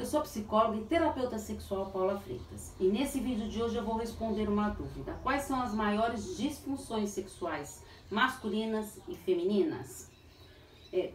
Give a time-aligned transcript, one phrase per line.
[0.00, 2.74] Eu sou psicóloga e terapeuta sexual Paula Freitas.
[2.80, 5.12] E nesse vídeo de hoje eu vou responder uma dúvida.
[5.22, 10.10] Quais são as maiores disfunções sexuais masculinas e femininas?
[10.90, 11.12] É,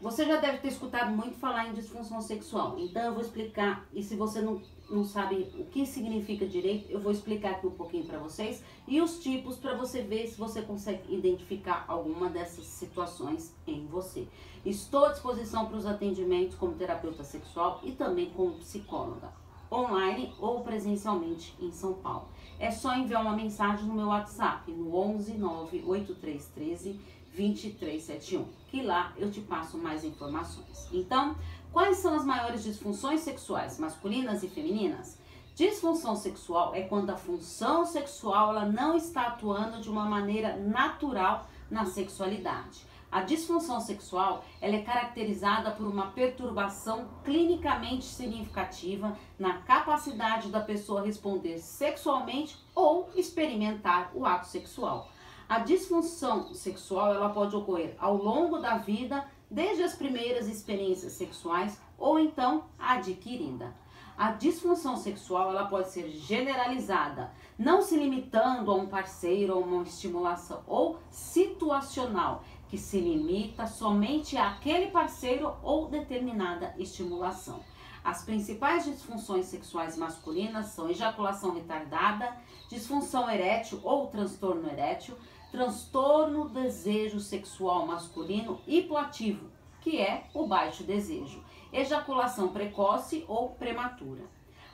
[0.00, 4.02] você já deve ter escutado muito falar em disfunção sexual, então eu vou explicar, e
[4.02, 8.06] se você não, não sabe o que significa direito, eu vou explicar aqui um pouquinho
[8.06, 13.54] para vocês, e os tipos para você ver se você consegue identificar alguma dessas situações
[13.66, 14.26] em você.
[14.64, 19.30] Estou à disposição para os atendimentos como terapeuta sexual e também como psicóloga,
[19.70, 22.28] online ou presencialmente em São Paulo.
[22.58, 29.30] É só enviar uma mensagem no meu WhatsApp no 11 98313 2371, que lá eu
[29.30, 30.88] te passo mais informações.
[30.92, 31.36] Então,
[31.72, 35.18] quais são as maiores disfunções sexuais, masculinas e femininas?
[35.54, 41.48] Disfunção sexual é quando a função sexual ela não está atuando de uma maneira natural
[41.70, 42.88] na sexualidade.
[43.12, 51.04] A disfunção sexual ela é caracterizada por uma perturbação clinicamente significativa na capacidade da pessoa
[51.04, 55.10] responder sexualmente ou experimentar o ato sexual.
[55.50, 61.76] A disfunção sexual ela pode ocorrer ao longo da vida, desde as primeiras experiências sexuais
[61.98, 63.74] ou então adquirida.
[64.16, 69.82] A disfunção sexual ela pode ser generalizada, não se limitando a um parceiro ou uma
[69.82, 77.58] estimulação, ou situacional, que se limita somente àquele parceiro ou determinada estimulação.
[78.04, 82.34] As principais disfunções sexuais masculinas são ejaculação retardada,
[82.68, 85.16] disfunção erétil ou transtorno erétil,
[85.50, 94.22] transtorno desejo sexual masculino hipoativo, que é o baixo desejo, ejaculação precoce ou prematura.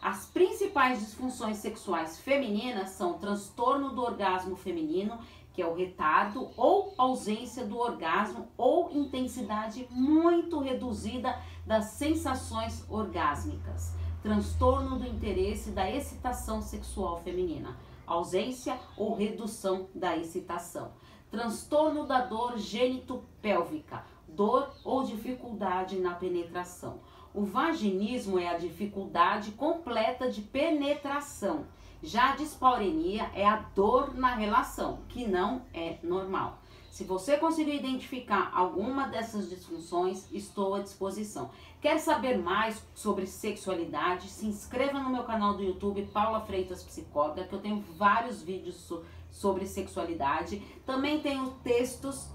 [0.03, 5.19] As principais disfunções sexuais femininas são transtorno do orgasmo feminino,
[5.53, 13.95] que é o retardo ou ausência do orgasmo ou intensidade muito reduzida das sensações orgásmicas,
[14.23, 17.75] transtorno do interesse da excitação sexual feminina
[18.07, 20.92] ausência ou redução da excitação.
[21.30, 27.01] Transtorno da dor gênito-pélvica, dor ou dificuldade na penetração.
[27.35, 31.67] O vaginismo é a dificuldade completa de penetração.
[32.03, 36.59] Já a dispaurenia é a dor na relação, que não é normal.
[36.96, 41.51] Se você conseguir identificar alguma dessas disfunções, estou à disposição.
[41.79, 44.30] Quer saber mais sobre sexualidade?
[44.30, 48.90] Se inscreva no meu canal do YouTube Paula Freitas Psicóloga, que eu tenho vários vídeos
[49.30, 50.62] sobre sexualidade.
[50.86, 52.30] Também tenho textos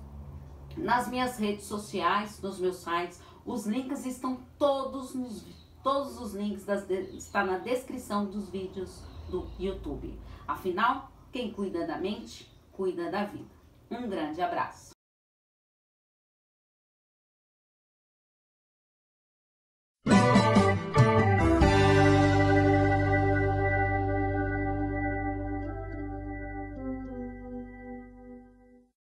[0.77, 3.19] nas minhas redes sociais, nos meus sites.
[3.43, 5.43] Os links estão todos nos
[5.81, 10.19] todos os links das, está na descrição dos vídeos do YouTube.
[10.47, 13.60] Afinal, quem cuida da mente, cuida da vida.
[13.91, 15.00] Um grande abraço.